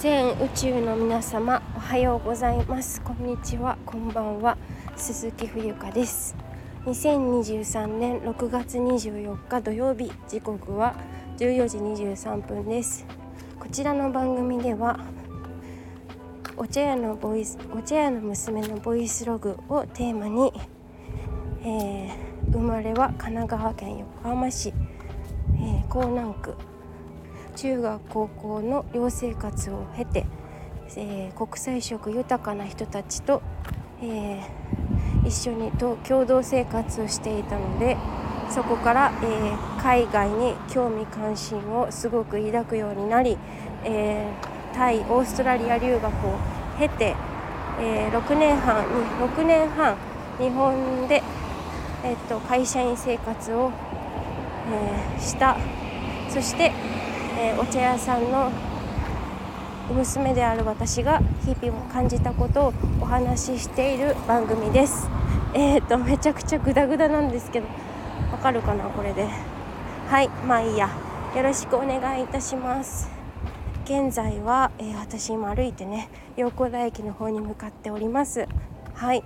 [0.00, 3.02] 全宇宙の皆様おはようございます。
[3.02, 3.76] こんにちは。
[3.84, 4.56] こんばんは。
[4.96, 6.34] 鈴木冬香です。
[6.86, 10.94] 2023年6月24日土曜日時刻は
[11.36, 13.04] 14時23分です。
[13.58, 14.98] こちらの番組では
[16.56, 20.50] お茶屋のボイスお茶屋の娘のボイスログをテーマに、
[21.62, 26.54] えー、生まれは神奈川県横浜市、えー、港南区
[27.50, 30.26] 中学高校の寮生活を経て、
[30.96, 33.42] えー、国際色豊かな人たちと、
[34.02, 37.96] えー、一緒にと共同生活をしていたので
[38.50, 43.38] そこから、えー、海外に興味関心をすごく抱くようになり、
[43.84, 44.26] え
[44.74, 46.38] タイオーストラリア留学を
[46.76, 47.14] 経て、
[47.80, 49.96] え6年半6年半
[50.38, 51.22] 日本で、
[52.02, 53.70] えっと会社員生活を、
[55.16, 55.56] えした。
[56.30, 56.72] そして
[57.42, 58.52] えー、お茶屋さんの
[59.90, 65.08] 娘である私が日々を感じたことをお話ししている番組です。
[65.54, 67.66] えーとめちゃくちゃグダグダなんですけど
[68.30, 68.84] わかるかな？
[68.90, 69.26] これで。
[70.08, 70.90] はいまあいいや。
[71.34, 73.08] よろしくお願いいたします。
[73.84, 78.46] 現在は、えー、私今歩いてね陽光台駅の方に向かっております。
[78.92, 79.24] はい。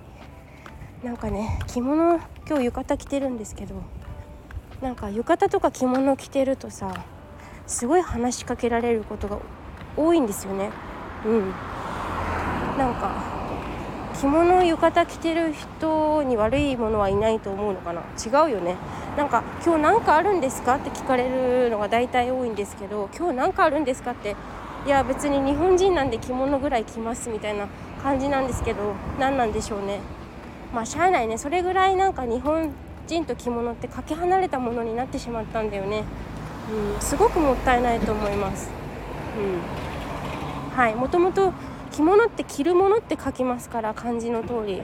[1.03, 3.75] なんかね着物今日浴衣着てるんですけど
[4.81, 6.93] なんか浴衣とか着物着てるとさ
[7.67, 9.37] すごい話しかけられることが
[9.97, 10.71] 多いんですよね。
[11.25, 11.53] うん。
[12.77, 13.11] なんか
[14.19, 18.01] 着物浴衣着てる人に悪いものはいないと思うのかな？
[18.23, 18.75] 違うよね。
[19.17, 24.35] なんか「今日何かあるんですか?」って聞かれるのが大体多いんですけど「今日何かあるんですか?」って
[24.85, 27.65] いや別に日本人なんで着物ぐらい着ますみたいな
[28.03, 29.99] 感じなんですけど何なんでしょうね。
[30.73, 31.37] まあしゃあないね。
[31.37, 32.71] それぐらいなんか日本
[33.07, 36.03] 人と着物ってかけ離れたものになってしまったんだよね。
[36.71, 38.69] うん、すごくもったいないと思います。
[39.37, 41.53] うん、はいもともと
[41.91, 44.81] 着物って着るものって書きますから漢字の通り。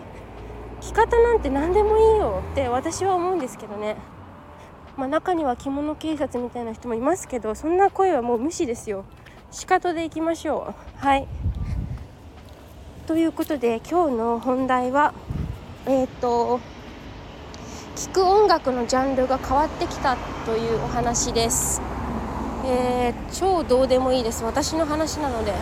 [0.82, 3.98] 着方なんて何でもいいよって私は思うんですけどね。
[4.98, 9.06] まあ、中には着物警察みたいな人もいますけどそんな声はもう無視ですよ。
[9.52, 11.06] 仕方でいきましょう。
[11.06, 11.28] はい。
[13.08, 15.14] ということで今日の本題は
[15.86, 16.60] えっ、と
[18.02, 21.84] 聴く音楽のジャンルが変わってきたというお話です、
[22.66, 24.44] えー、超どうでもいいです。
[24.44, 25.54] 私の話なので。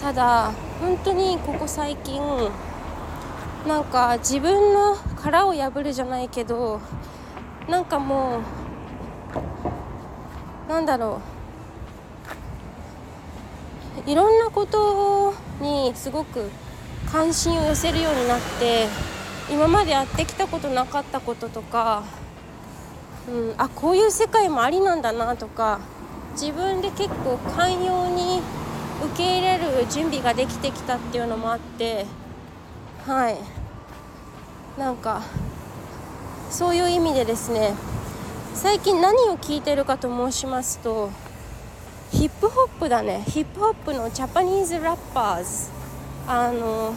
[0.00, 2.22] ただ本当にここ最近
[3.66, 6.80] なんか自分の殻を破るじゃないけど
[7.68, 8.38] なんかも
[10.68, 11.20] うなんだろ
[14.06, 14.10] う。
[14.10, 16.50] いろんなことにすごく
[17.10, 18.86] 関心を寄せるようになって
[19.50, 22.02] 今までやってきたことなかったこととか、
[23.28, 25.80] うん、あこういう世界もありなんだなとか
[26.32, 28.40] 自分で結構寛容に
[29.04, 32.06] 受け入れる準備ができてきたっていうのもあって
[33.06, 33.36] はい。
[34.78, 35.22] なんか
[36.50, 37.74] そういう意味でですね
[38.54, 41.10] 最近何を聞いてるかと申しますと
[42.10, 43.24] ヒップホップだね。
[43.28, 45.70] ヒップホップのジャパニーズラッパーズ。
[46.28, 46.94] あの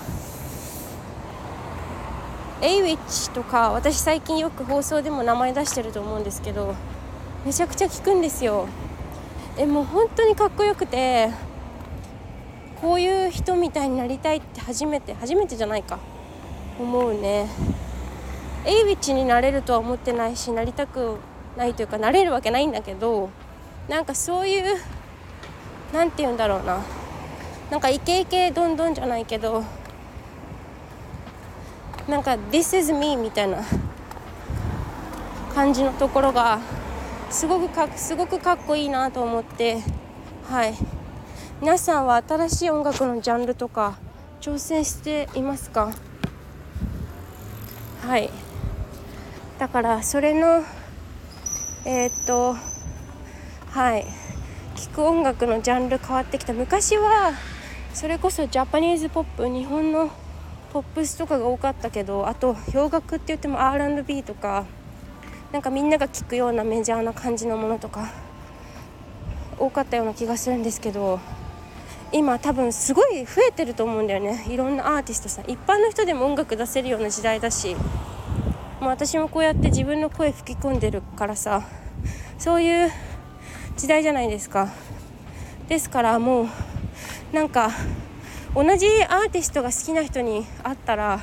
[2.59, 6.73] エイウィッチとか私最近よく放送でも名前出してると思うんですけど
[7.45, 8.67] めちゃくちゃ聞くんですよ。
[9.57, 11.29] えもう本当にかっこよくて
[12.81, 15.99] こういう人みたいになりたいって初めて初めてじゃないか。
[16.79, 17.47] 思うね。
[18.65, 21.17] エイウィッチになれるとは思ってないしなりたく
[21.57, 23.29] ないというかなれるわけないんだけど
[23.87, 24.77] なんかそういう
[25.93, 26.83] 何て言うんだろうな。
[27.69, 29.63] なんかイケイケどんどんじゃないけど
[32.07, 33.57] なんか「This is me」みたいな
[35.53, 36.59] 感じのところが
[37.29, 39.83] すごくかすごくかっこいいなと思って
[40.49, 40.75] はい。
[41.59, 43.97] 皆さんは新しい音楽のジャンルとか
[44.39, 45.91] 挑戦していますか？
[48.05, 48.29] はい。
[49.57, 50.63] だからそれの
[51.83, 52.55] えー、っと
[53.71, 54.05] はい。
[54.75, 56.53] 聴く音楽のジャンル変わってきた。
[56.53, 57.33] 昔は
[57.93, 60.11] それこそジャパニーズポップ日本の
[60.71, 64.65] ポップスとかが多かったけどあと洋楽って言っても R&B とか
[65.51, 68.11] なんかみんなが聴くようなメジャーな感じのものとか
[69.57, 71.19] 多かったような気がするんですけど
[72.11, 74.45] 今多分すごい増えてると思うんだよね。
[74.49, 75.51] いろんなアーティストさん。
[75.51, 77.75] 一般の人でも音楽出せるような時代だし
[78.79, 81.63] もう私もこうやって自分の声吹き込んでるからさ
[82.37, 82.91] そういう
[83.75, 84.69] 時代じゃないですか。
[85.67, 86.47] ですからもう
[87.33, 87.71] なんか
[88.55, 91.21] 同じアーティストが好きな人に会ったら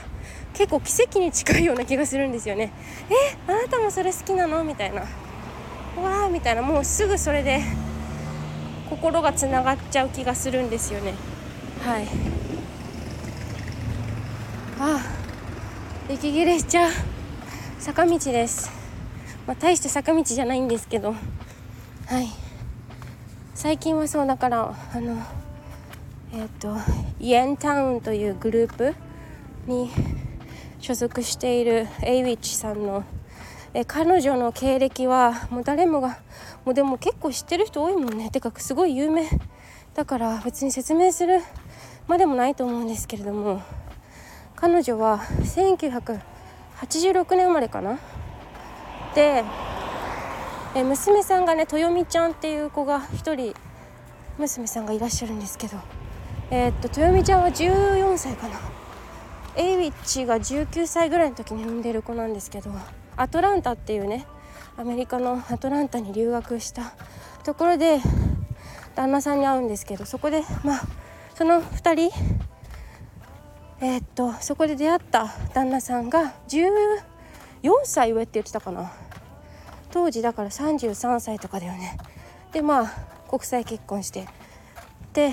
[0.52, 2.72] 結構奇跡に近いような気がするんですよね
[3.10, 4.62] えあなたもそれ好きなの？
[4.62, 6.62] みたいなわーみたいな。
[6.62, 7.60] もうすぐそれで
[8.90, 11.14] 心がつながっちゃう気がするんですよね。
[11.84, 12.06] はい。
[14.80, 16.12] ああ。
[16.12, 16.92] 息切れしちゃう。
[17.78, 18.70] 坂道です。
[19.46, 21.12] まあ大して坂道じゃないんですけど。
[22.06, 22.28] はい。
[23.54, 25.16] 最近はそうだからあの
[26.36, 26.76] えっ、ー、と
[27.20, 28.92] イエンタウンというグループ
[29.66, 29.88] に
[30.80, 33.04] 所属しているエイウィッチさんの
[33.72, 36.18] え彼女の経歴はもう誰もが
[36.64, 38.30] もうでも結構知ってる人多いもんね。
[38.30, 39.28] てかすごい有名
[39.94, 41.40] だから別に説明する
[42.08, 43.62] までもないと思うんですけれども。
[44.56, 47.98] 彼女は1986年生まれかな？
[49.14, 49.44] で
[50.74, 53.54] え娘さんがね豊美ちゃんっていう子が1人
[54.38, 55.78] 娘さんがいらっしゃるんですけど。
[56.50, 58.60] えー、っと豊美ちゃんは14歳かな。
[59.56, 62.70] エイウィッチが19歳ぐらいの時に産んでる子なんですけど
[63.16, 64.26] アトランタっていうね
[64.76, 66.92] アメリカのアトランタに留学した。
[67.44, 68.00] ところで
[68.94, 70.82] 旦那さんに会うんですけどそこでまあ
[71.34, 72.16] その2人
[73.80, 76.64] えー、っとそこで出会った旦那さんが14
[77.84, 78.92] 歳上って言ってたかな。
[79.90, 81.96] 当時だから33歳とかだよね。
[82.52, 82.92] でまあ
[83.28, 84.26] 国際結婚して。
[85.12, 85.32] で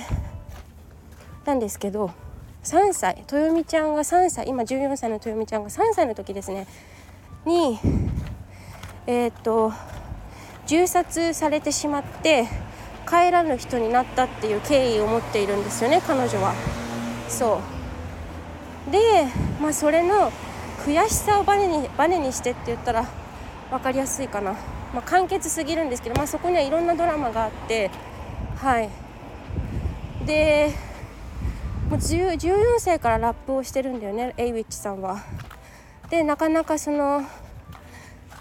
[1.45, 2.11] なんですけど
[2.63, 6.67] 3歳豊美ちゃんが3歳今14歳の豊美ちゃんが3歳の時ですね。
[7.45, 7.79] に
[9.07, 9.73] えっ、と
[10.67, 12.45] 銃殺されてしまって
[13.07, 16.53] 帰らぬ人になったっていう経緯を持っているんですよね彼女は。
[17.27, 17.59] そ
[18.87, 18.91] う。
[18.91, 19.25] で
[19.59, 20.31] まあそれの
[20.85, 23.05] 悔しさをバネにバネにしてって言ったら
[23.71, 24.53] 分かりやすいかな、
[24.93, 27.89] まあ、簡潔すぎるんですけど、まあ、そこにはいろんなドラマがあって
[28.57, 28.89] はい。
[30.25, 30.73] で
[31.91, 35.21] もう14歳からラップをしてるんだよねエイウィッチさんは。
[36.09, 37.21] でなかなかその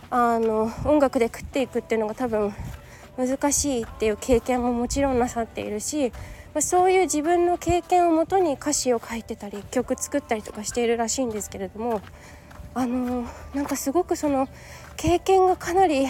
[0.08, 2.54] あの音楽で食っていくっていうのが多分
[3.16, 6.10] 難しいっていう経験ももちろんなさっているし、
[6.54, 12.02] まあ、そういう自分の経験をもとに歌詞を書いてたり曲作ったりとかしているらしいんですけれども
[12.74, 14.48] あのなんかすごくその
[14.96, 16.06] 経験がかなり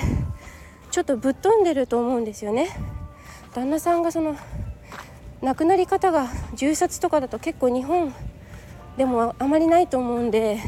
[0.91, 2.69] ちょっとぶっ飛んでると思うんですよね。
[3.55, 4.37] 旦那さんがその
[5.43, 8.15] 亡くなり方が銃殺とかだと結構日本
[8.99, 10.59] でもあまりないと思うんで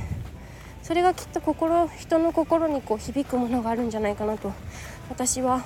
[0.82, 4.52] それがきっと心人の心にこう響くものがあるんじゃないかなと
[5.10, 5.62] 私は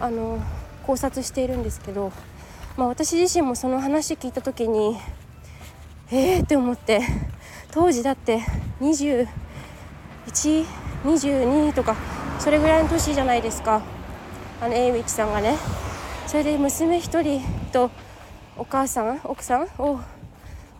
[0.00, 0.40] あの
[0.84, 2.12] 考察しているんですけど、
[2.78, 4.96] まあ、私自身もその話聞いた時に
[6.10, 7.02] えー、って思って
[7.70, 8.40] 当時だって
[8.80, 11.94] 2122とか
[12.38, 13.82] それぐらいの年じゃないですか。
[14.60, 15.56] あのエイウィッチさんがね。
[16.26, 17.40] それで娘1人
[17.78, 17.90] と
[18.56, 20.00] お母さん奥さんを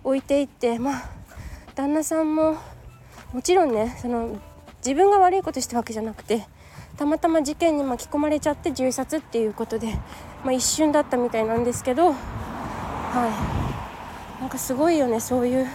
[0.02, 1.10] 置いていってまあ
[1.76, 2.56] 旦那さんも
[3.32, 4.36] もちろんねその
[4.78, 6.46] 自分が悪いことしたわけじゃなくて
[6.96, 9.94] たまたま事件に巻き込まれちゃって銃殺っていうことで、
[10.44, 12.14] まあ、一瞬だったみたいなんですけどは
[13.54, 14.40] い。
[14.40, 15.66] なんかすごいよねそういう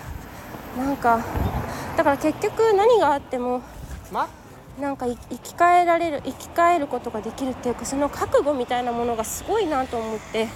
[0.77, 1.23] なんか
[1.97, 3.61] だから結局何があっても
[4.79, 10.47] なんか生き返られる生き返ることができるっていうかその覚悟みたいなものがすごいなと思って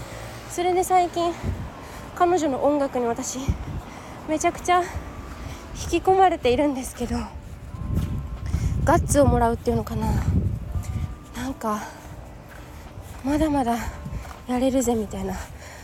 [0.49, 1.33] それで最近
[2.15, 3.39] 彼女の音楽に私
[4.27, 4.87] めちゃくちゃ引
[5.89, 7.17] き込まれているんですけど
[8.83, 10.07] ガッツをもらうっていうのかな。
[11.35, 11.83] なんか
[13.23, 13.77] まだまだ
[14.47, 15.35] やれるぜみたいな。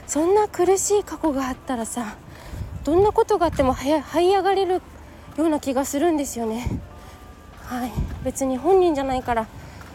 [0.07, 2.15] そんな苦しい過去があったらさ
[2.83, 4.81] どんなことがあっても這い上がれる
[5.37, 6.67] ような気がするんですよね。
[7.65, 7.91] はい。
[8.23, 9.47] 別に本人じゃないから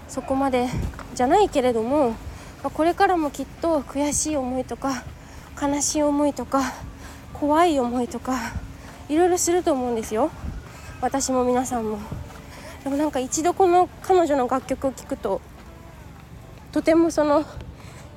[0.09, 0.69] そこまで
[1.14, 2.14] じゃないけれども
[2.62, 5.05] これからもきっと悔しい思いとか
[5.61, 6.75] 悲しい思いとか
[7.33, 8.53] 怖い思いとか
[9.09, 10.31] いろいろすると思うんですよ。
[11.00, 11.99] 私も皆さんも。
[12.83, 15.41] でもなんか一度この彼女の楽曲を聴くと
[16.73, 17.45] とてもその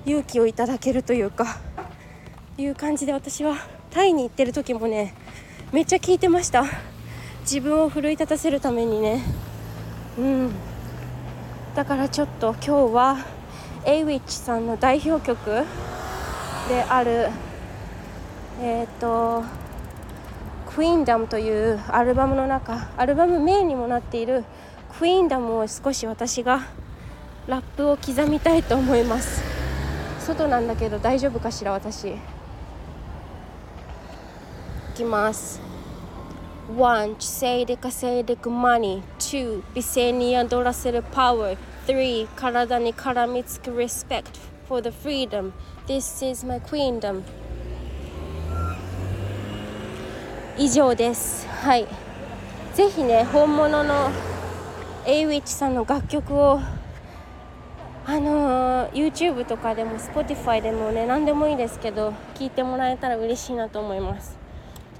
[0.05, 1.57] 勇気をいただけるというか
[2.57, 3.55] いう感じで私は
[3.91, 5.13] タイに行ってる時もね
[5.71, 6.65] めっちゃ聴いてました。
[7.41, 9.23] 自分を奮い立たせるためにね。
[10.17, 10.51] うん。
[11.75, 13.40] だからちょっと今日は
[13.85, 15.65] エイウィッチさんの代表曲
[16.69, 17.29] である
[18.61, 19.43] えっ、ー、と
[20.75, 24.43] 「クイーンダム」というアルバムの中アルバム名にもなっている
[24.99, 26.61] 「クイーンダム」を少し私が
[27.47, 29.41] ラップを刻みたいと思います。
[30.19, 32.09] 外なんだけど大丈夫かしら私。
[32.09, 32.17] い
[34.93, 35.59] きます。
[36.77, 39.01] One, 知性で稼いでく money.
[39.17, 41.57] Two, 美声に宿らせる power.
[41.87, 44.25] Three, 体に絡みつく respect
[44.67, 45.51] for the freedom.
[45.87, 47.23] This is my queendom.
[50.57, 51.47] 以上です。
[51.47, 51.87] はい。
[52.75, 54.11] ぜひね本物の
[55.05, 56.61] エイウィッチさんの楽曲を
[58.05, 64.37] あのー、YouTube とかでも Spotify でもね何でもいいですけど聞いてもらえたら嬉しいなと思います。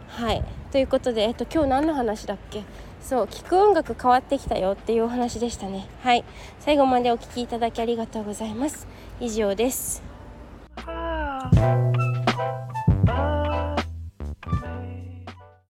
[0.10, 0.44] はい。
[0.72, 2.64] ということで、えっと、今日何の話だっけ？
[3.02, 5.88] そう聴く音楽変わってきたよっていうお話でしたね。
[6.02, 6.24] はい。
[6.60, 8.88] 最後までお聴きいただきありがとうございます。
[9.20, 10.04] 以上です。